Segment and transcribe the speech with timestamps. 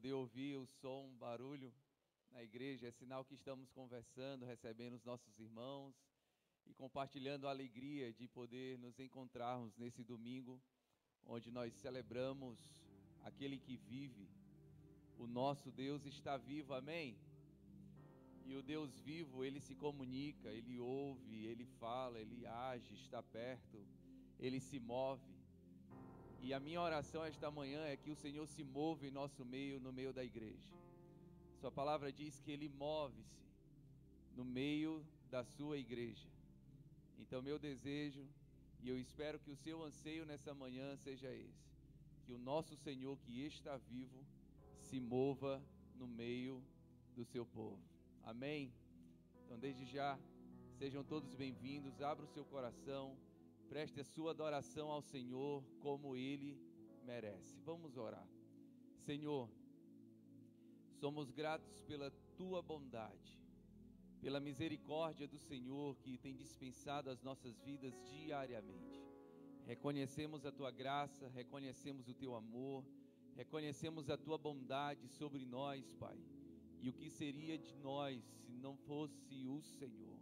[0.00, 1.70] poder ouvir o som, o barulho
[2.32, 5.94] na igreja, é sinal que estamos conversando, recebendo os nossos irmãos
[6.64, 10.58] e compartilhando a alegria de poder nos encontrarmos nesse domingo,
[11.26, 12.58] onde nós celebramos
[13.24, 14.26] aquele que vive.
[15.18, 17.18] O nosso Deus está vivo, amém?
[18.46, 23.86] E o Deus vivo, ele se comunica, ele ouve, ele fala, ele age, está perto,
[24.38, 25.39] ele se move.
[26.42, 29.78] E a minha oração esta manhã é que o Senhor se mova em nosso meio,
[29.78, 30.72] no meio da igreja.
[31.60, 33.44] Sua palavra diz que ele move-se
[34.34, 36.28] no meio da sua igreja.
[37.18, 38.26] Então, meu desejo,
[38.82, 41.70] e eu espero que o seu anseio nessa manhã seja esse:
[42.24, 44.24] que o nosso Senhor que está vivo
[44.80, 45.62] se mova
[45.94, 46.64] no meio
[47.14, 47.78] do seu povo.
[48.24, 48.72] Amém?
[49.44, 50.18] Então, desde já,
[50.78, 52.00] sejam todos bem-vindos.
[52.00, 53.14] Abra o seu coração,
[53.70, 56.58] preste a sua adoração ao Senhor como ele
[57.04, 57.56] merece.
[57.64, 58.26] Vamos orar.
[58.98, 59.48] Senhor,
[60.98, 63.38] somos gratos pela tua bondade,
[64.20, 69.00] pela misericórdia do Senhor que tem dispensado as nossas vidas diariamente.
[69.66, 72.84] Reconhecemos a tua graça, reconhecemos o teu amor,
[73.36, 76.18] reconhecemos a tua bondade sobre nós, Pai.
[76.82, 80.19] E o que seria de nós se não fosse o Senhor?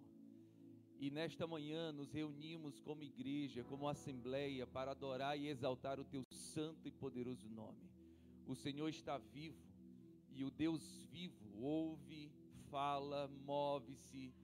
[0.99, 6.23] E nesta manhã nos reunimos como igreja, como assembleia, para adorar e exaltar o teu
[6.33, 7.89] santo e poderoso nome.
[8.47, 9.63] O Senhor está vivo
[10.33, 12.33] e o Deus vivo ouve,
[12.71, 14.35] fala, move-se.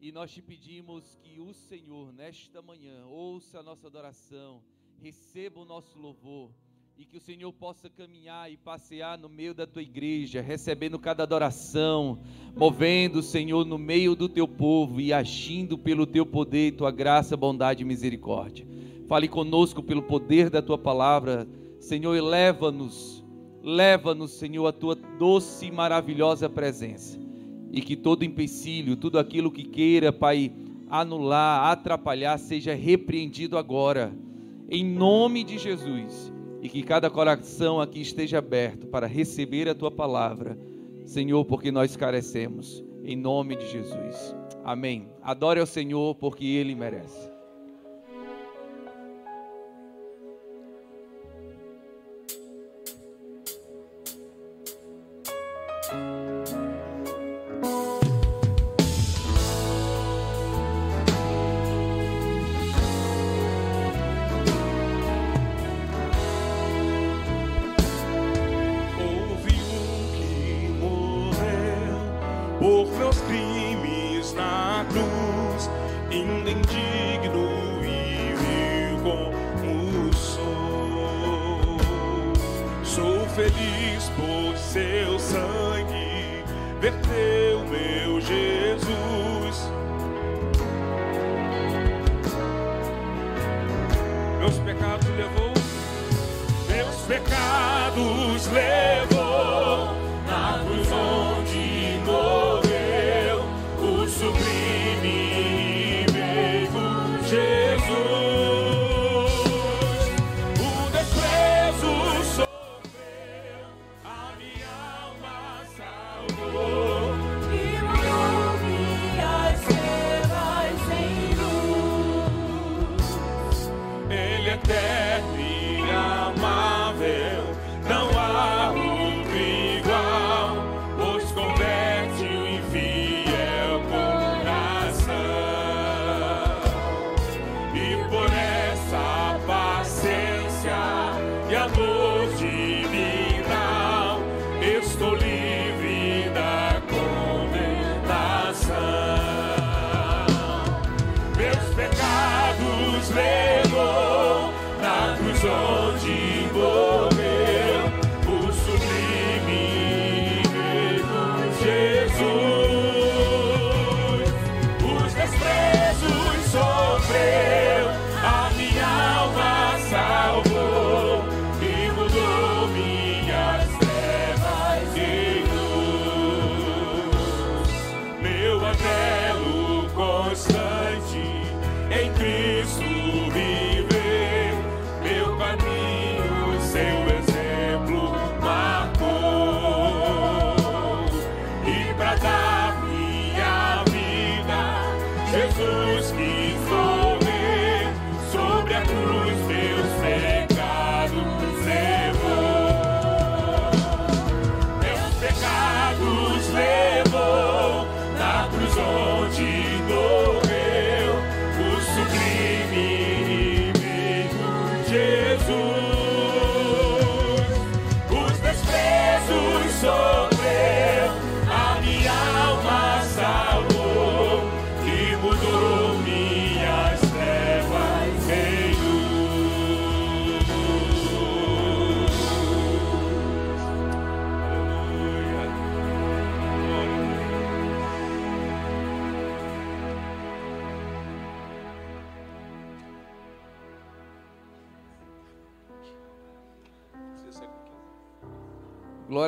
[0.00, 4.64] E nós te pedimos que o Senhor, nesta manhã, ouça a nossa adoração,
[4.98, 6.52] receba o nosso louvor
[7.00, 11.22] e que o Senhor possa caminhar e passear no meio da tua igreja, recebendo cada
[11.22, 12.18] adoração,
[12.54, 17.80] movendo, Senhor, no meio do teu povo e agindo pelo teu poder, tua graça, bondade
[17.80, 18.66] e misericórdia.
[19.08, 21.48] Fale conosco pelo poder da tua palavra,
[21.78, 23.24] Senhor, eleva-nos,
[23.62, 27.18] leva-nos, Senhor, a tua doce e maravilhosa presença.
[27.72, 30.52] E que todo empecilho, tudo aquilo que queira, Pai,
[30.90, 34.12] anular, atrapalhar, seja repreendido agora,
[34.68, 36.30] em nome de Jesus
[36.62, 40.58] e que cada coração aqui esteja aberto para receber a tua palavra,
[41.04, 44.34] Senhor, porque nós carecemos, em nome de Jesus.
[44.64, 45.08] Amém.
[45.22, 47.39] Adore ao Senhor, porque Ele merece.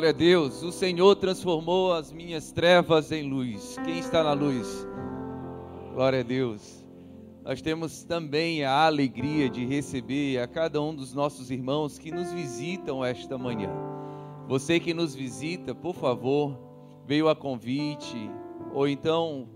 [0.03, 0.63] Glória a Deus.
[0.63, 3.77] O Senhor transformou as minhas trevas em luz.
[3.85, 4.85] Quem está na luz?
[5.93, 6.85] Glória a Deus.
[7.41, 12.33] Nós temos também a alegria de receber a cada um dos nossos irmãos que nos
[12.33, 13.69] visitam esta manhã.
[14.45, 16.59] Você que nos visita, por favor,
[17.07, 18.29] veio a convite
[18.73, 19.47] ou então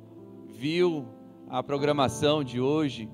[0.48, 1.06] viu
[1.50, 3.10] a programação de hoje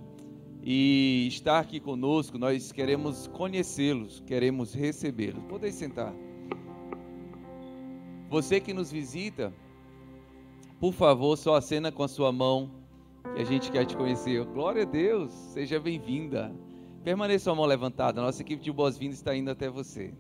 [0.61, 5.43] e está aqui conosco, nós queremos conhecê-los, queremos recebê-los.
[5.45, 6.13] Podem sentar.
[8.33, 9.53] Você que nos visita,
[10.79, 12.71] por favor, só acena com a sua mão,
[13.35, 14.43] que a gente quer te conhecer.
[14.45, 16.51] Glória a Deus, seja bem-vinda.
[17.03, 20.15] Permaneça a mão levantada, nossa equipe de boas-vindas está indo até você.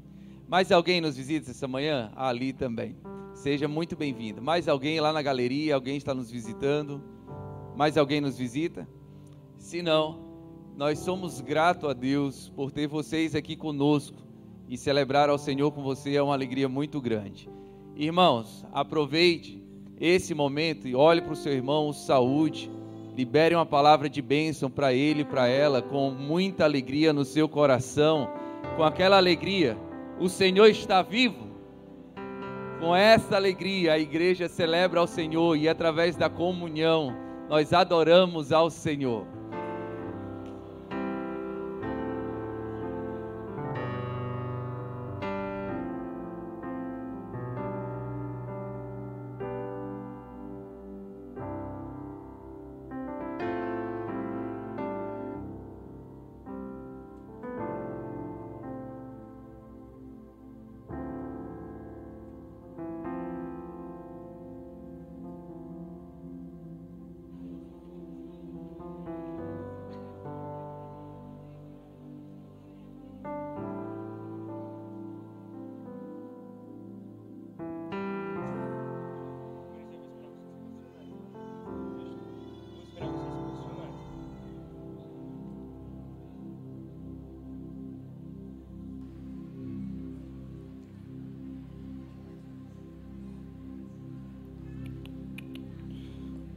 [0.47, 2.11] Mais alguém nos visita essa manhã?
[2.15, 2.95] ali também.
[3.33, 4.43] Seja muito bem-vindo.
[4.43, 5.73] Mais alguém lá na galeria?
[5.73, 7.01] Alguém está nos visitando?
[7.75, 8.87] Mais alguém nos visita?
[9.57, 10.19] Se não,
[10.77, 14.21] nós somos gratos a Deus por ter vocês aqui conosco
[14.69, 17.49] e celebrar ao Senhor com você é uma alegria muito grande.
[17.95, 19.63] Irmãos, aproveite
[19.99, 22.71] esse momento e olhe para o seu irmão, saúde,
[23.15, 27.47] libere uma palavra de bênção para ele e para ela, com muita alegria no seu
[27.47, 28.27] coração,
[28.75, 29.77] com aquela alegria,
[30.19, 31.53] o Senhor está vivo.
[32.79, 37.15] Com essa alegria, a igreja celebra ao Senhor e através da comunhão,
[37.47, 39.27] nós adoramos ao Senhor.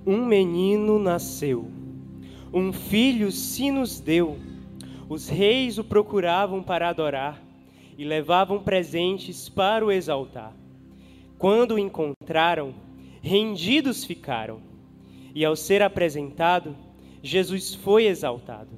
[0.06, 1.66] Um menino nasceu,
[2.54, 4.38] um filho se nos deu.
[5.08, 7.42] Os reis o procuravam para adorar
[7.98, 10.54] e levavam presentes para o exaltar.
[11.38, 12.72] Quando o encontraram,
[13.20, 14.60] rendidos ficaram.
[15.34, 16.76] E ao ser apresentado,
[17.22, 18.70] Jesus foi exaltado.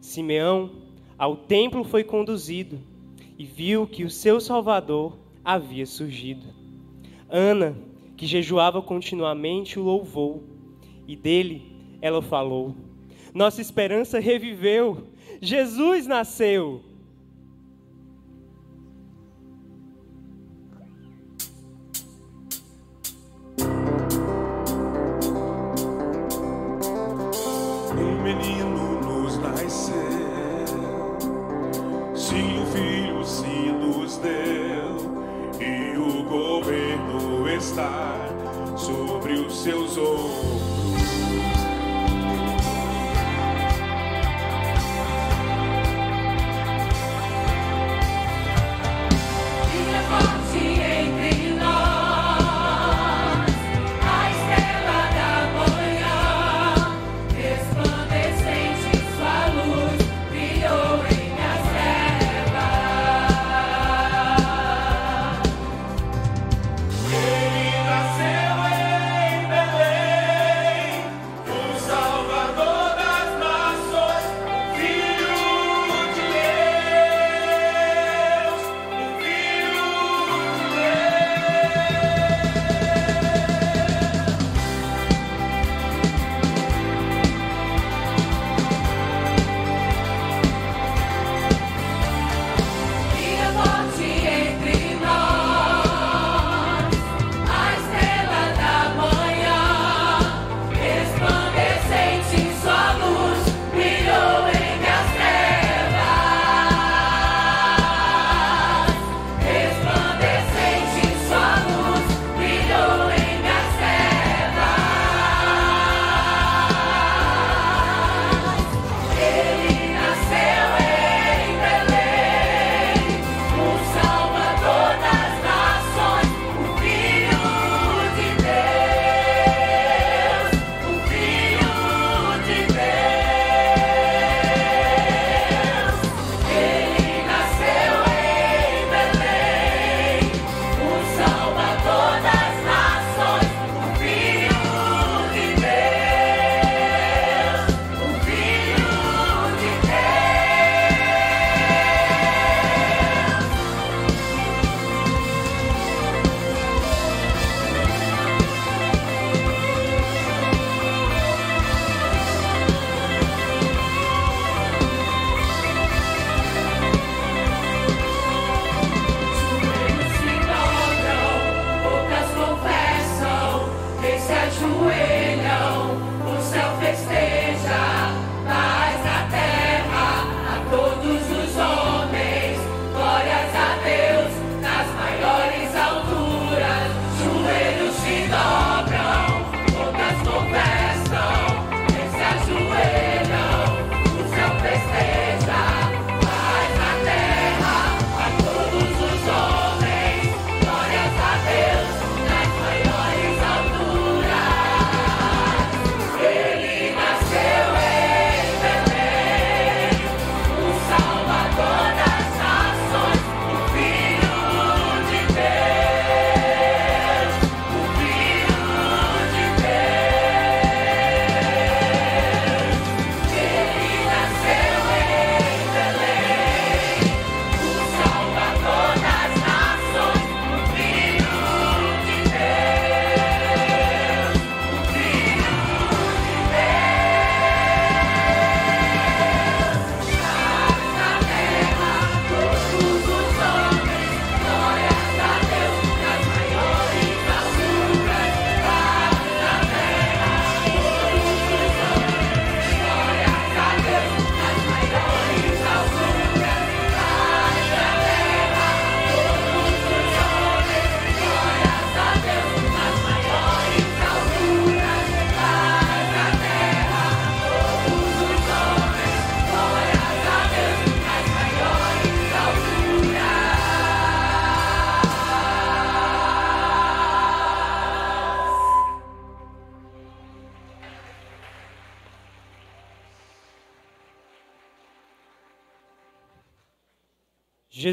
[0.00, 0.70] Simeão
[1.18, 2.78] ao templo foi conduzido
[3.36, 6.46] e viu que o seu Salvador havia surgido.
[7.28, 7.76] Ana,
[8.16, 10.57] que jejuava continuamente, o louvou
[11.08, 11.62] e dele
[12.00, 12.76] ela falou.
[13.34, 15.08] Nossa esperança reviveu.
[15.40, 16.82] Jesus nasceu.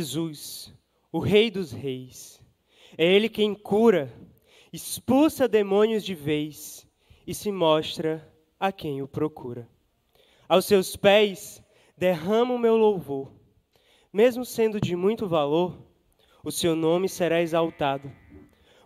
[0.06, 0.72] Jesus,
[1.12, 2.40] o Rei dos Reis.
[2.96, 4.14] É Ele quem cura,
[4.72, 6.88] expulsa demônios de vez
[7.26, 9.68] e se mostra a quem o procura.
[10.48, 11.64] Aos seus pés
[11.98, 13.32] derramo o meu louvor.
[14.14, 15.76] Mesmo sendo de muito valor,
[16.44, 18.12] o seu nome será exaltado,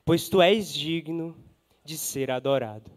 [0.05, 1.35] pois tu és digno
[1.83, 2.89] de ser adorado.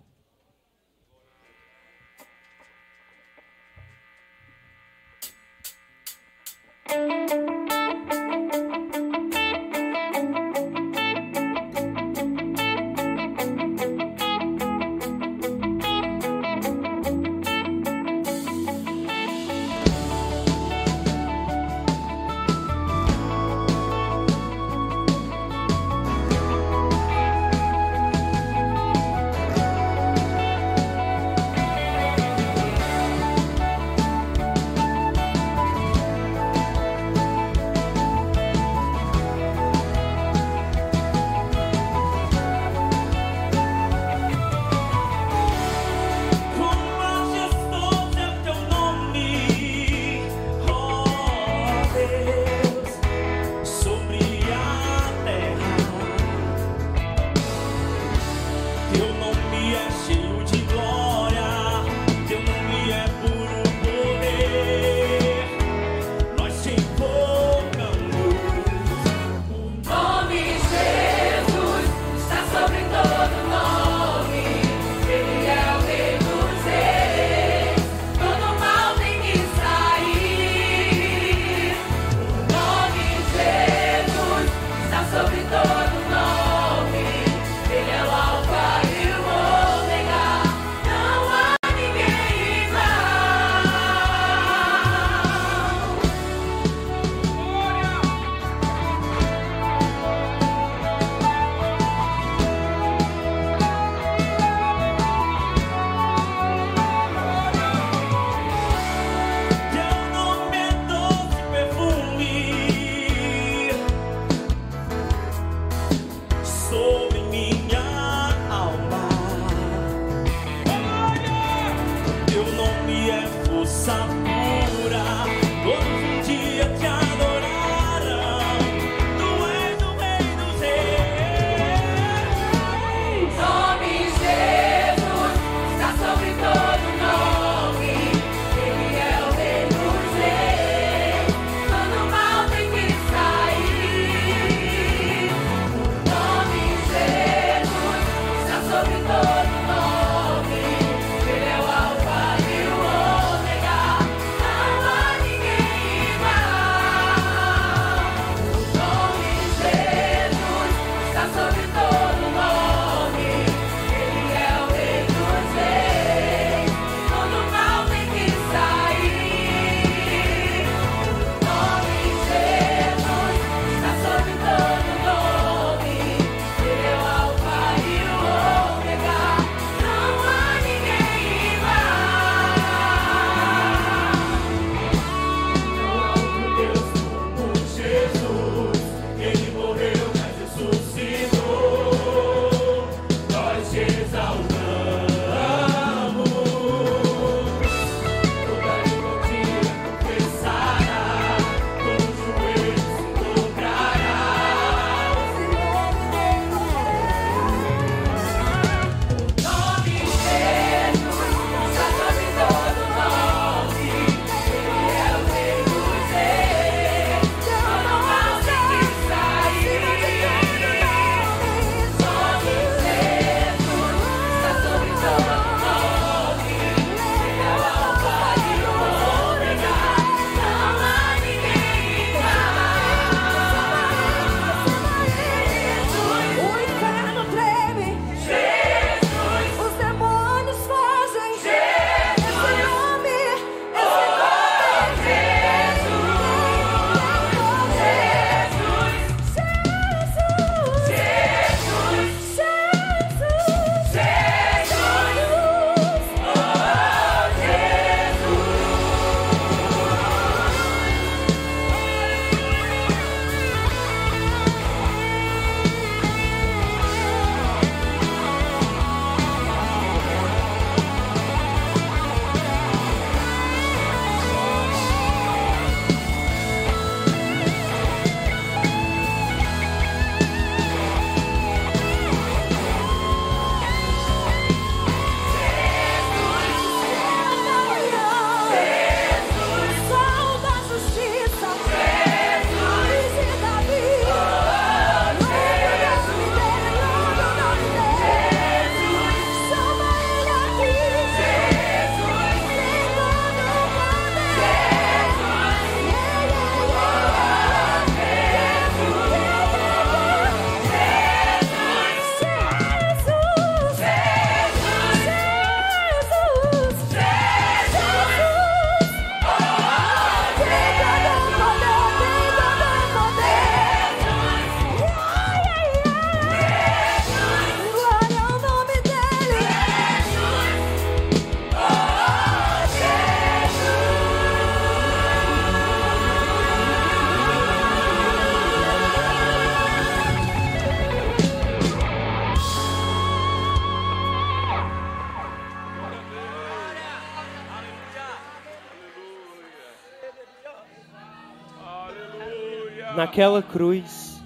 [353.03, 354.23] Naquela cruz,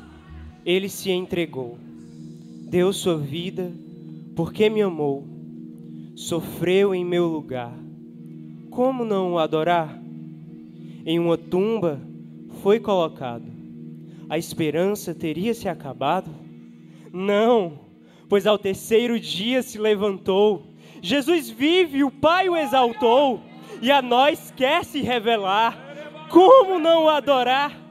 [0.63, 1.79] ele se entregou,
[2.69, 3.73] deu sua vida
[4.37, 5.25] porque me amou,
[6.15, 7.73] sofreu em meu lugar.
[8.69, 9.99] Como não o adorar?
[11.07, 12.03] Em uma tumba
[12.61, 13.51] foi colocado.
[14.29, 16.31] A esperança teria se acabado?
[17.11, 17.81] Não,
[18.29, 20.75] pois ao terceiro dia se levantou.
[21.01, 23.41] Jesus vive, o Pai o exaltou,
[23.81, 25.79] e a nós quer se revelar.
[26.29, 27.86] Como não o adorar?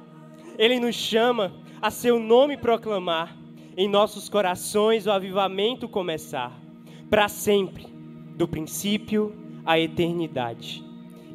[0.57, 3.35] Ele nos chama a seu nome proclamar,
[3.77, 6.57] em nossos corações o avivamento começar,
[7.09, 7.85] para sempre,
[8.35, 10.83] do princípio à eternidade.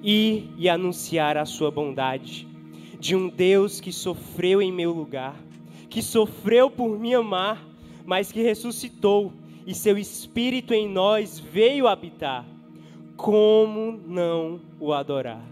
[0.03, 2.49] E anunciar a sua bondade,
[2.99, 5.37] de um Deus que sofreu em meu lugar,
[5.91, 7.63] que sofreu por me amar,
[8.07, 9.33] mas que ressuscitou
[9.67, 12.47] e seu espírito em nós veio habitar.
[13.17, 15.50] Como não o adorar?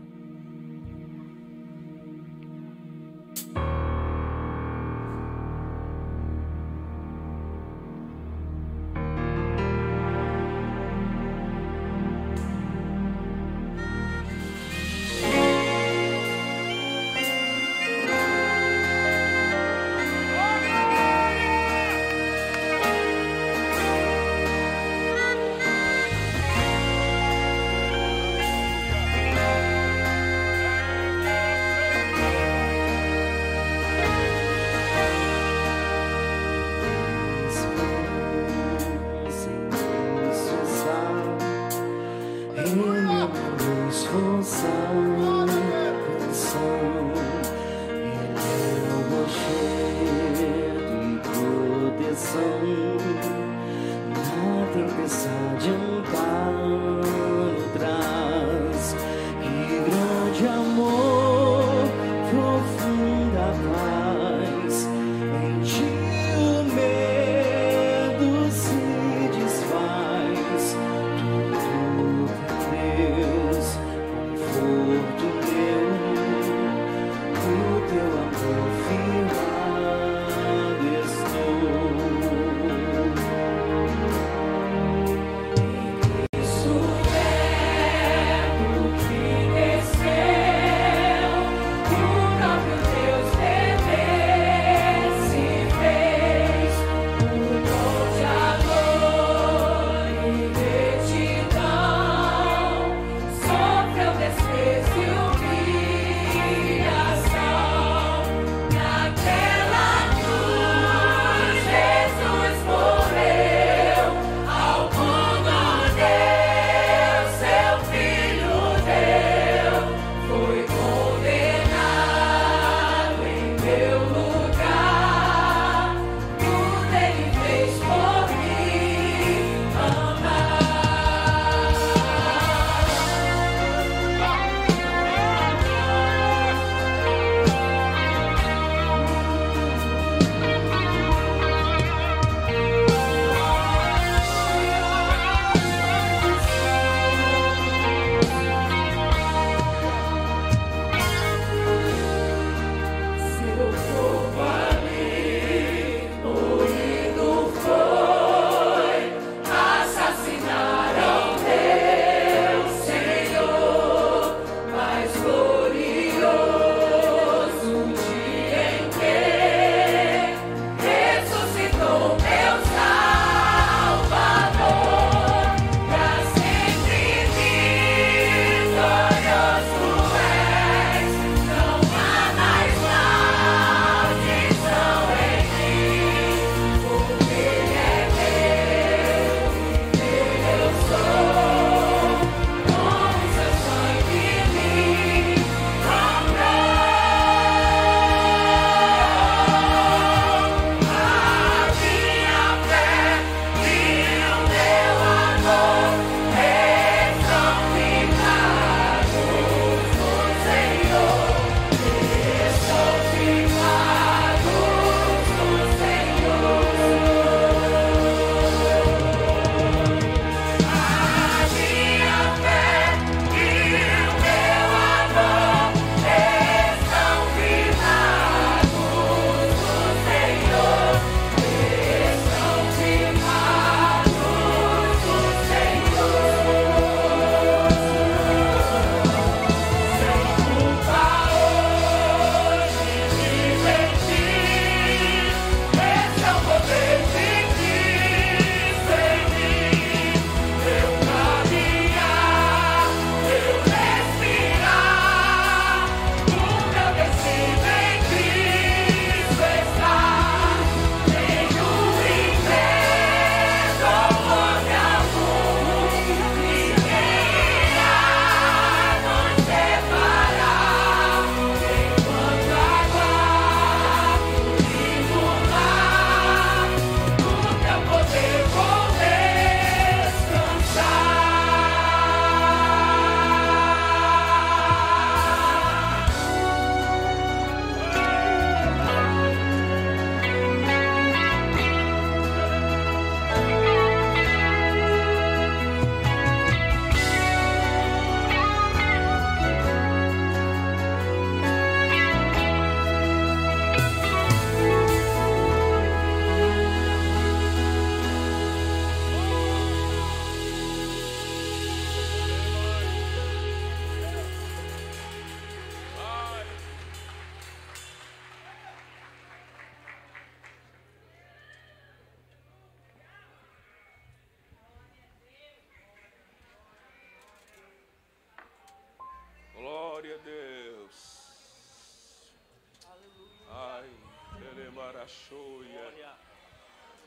[335.09, 336.13] Shoya.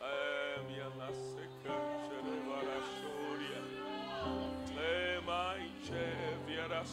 [0.02, 3.62] Eh, minha nasce cancha varashoria.
[4.76, 6.06] Lema inche
[6.46, 6.84] viera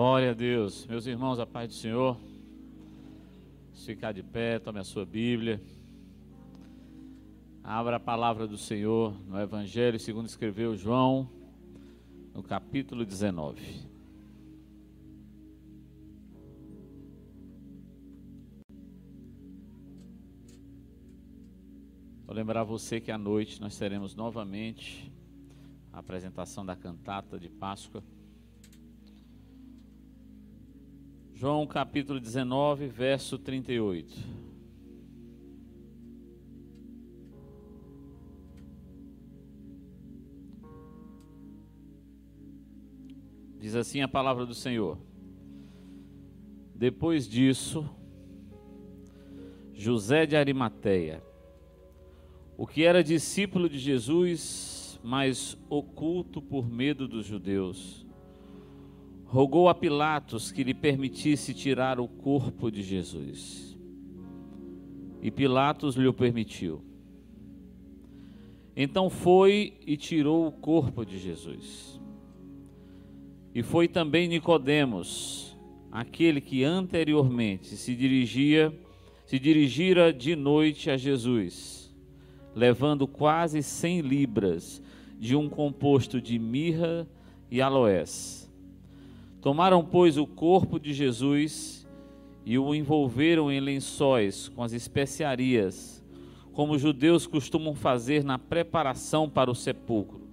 [0.00, 0.86] Glória a Deus.
[0.86, 2.16] Meus irmãos, a paz do Senhor.
[3.72, 5.60] Se ficar de pé, tome a sua Bíblia.
[7.64, 11.28] Abra a palavra do Senhor no Evangelho, segundo escreveu João,
[12.32, 13.88] no capítulo 19.
[22.24, 25.12] Vou lembrar você que à noite nós teremos novamente
[25.92, 28.00] a apresentação da cantata de Páscoa.
[31.40, 34.12] João capítulo 19, verso 38.
[43.60, 44.98] Diz assim a palavra do Senhor.
[46.74, 47.88] Depois disso,
[49.72, 51.22] José de Arimateia,
[52.56, 58.07] o que era discípulo de Jesus, mas oculto por medo dos judeus,
[59.28, 63.78] rogou a Pilatos que lhe permitisse tirar o corpo de Jesus.
[65.20, 66.82] E Pilatos lhe o permitiu.
[68.74, 72.00] Então foi e tirou o corpo de Jesus.
[73.54, 75.54] E foi também Nicodemos,
[75.92, 78.72] aquele que anteriormente se dirigia,
[79.26, 81.94] se dirigira de noite a Jesus,
[82.54, 84.80] levando quase cem libras
[85.18, 87.06] de um composto de mirra
[87.50, 88.47] e aloés
[89.40, 91.86] Tomaram, pois, o corpo de Jesus
[92.44, 96.02] e o envolveram em lençóis com as especiarias,
[96.52, 100.26] como os judeus costumam fazer na preparação para o sepulcro.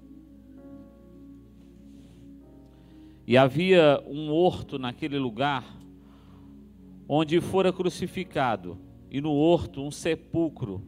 [3.28, 5.66] E havia um horto naquele lugar
[7.08, 8.78] onde fora crucificado,
[9.12, 10.82] e no horto um sepulcro,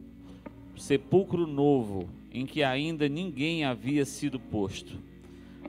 [0.76, 4.98] sepulcro novo, em que ainda ninguém havia sido posto.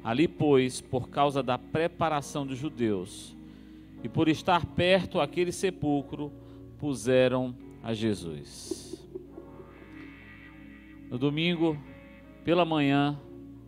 [0.04, 3.36] Ali, pois, por causa da preparação dos judeus
[4.04, 6.32] e por estar perto aquele sepulcro,
[6.78, 9.06] puseram a Jesus.
[11.10, 11.78] No domingo,
[12.46, 13.20] pela manhã,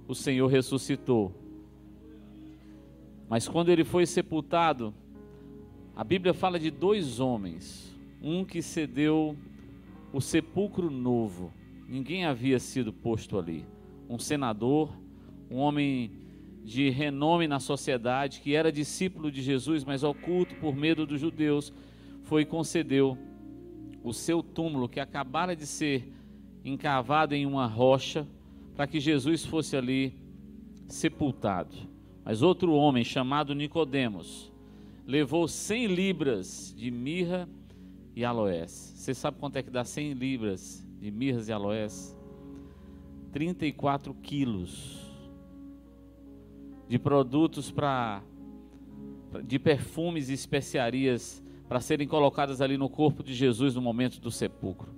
[0.07, 1.33] o Senhor ressuscitou.
[3.29, 4.93] Mas quando ele foi sepultado,
[5.95, 9.35] a Bíblia fala de dois homens, um que cedeu
[10.13, 11.51] o sepulcro novo,
[11.87, 13.65] ninguém havia sido posto ali,
[14.09, 14.93] um senador,
[15.49, 16.11] um homem
[16.63, 21.73] de renome na sociedade, que era discípulo de Jesus, mas oculto por medo dos judeus,
[22.23, 23.17] foi e concedeu
[24.03, 26.11] o seu túmulo, que acabara de ser
[26.63, 28.27] encavado em uma rocha,
[28.75, 30.15] para que Jesus fosse ali
[30.87, 31.75] sepultado.
[32.23, 34.51] Mas outro homem, chamado Nicodemos,
[35.05, 37.49] levou 100 libras de mirra
[38.15, 38.93] e aloés.
[38.95, 42.15] Você sabe quanto é que dá 100 libras de mirras e aloés?
[43.31, 45.10] 34 quilos
[46.91, 48.21] de produtos para
[49.45, 54.29] de perfumes e especiarias para serem colocadas ali no corpo de Jesus no momento do
[54.29, 54.93] sepulcro.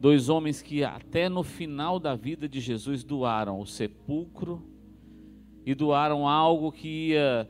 [0.00, 4.62] Dois homens que até no final da vida de Jesus doaram o sepulcro
[5.66, 7.44] e doaram algo que ia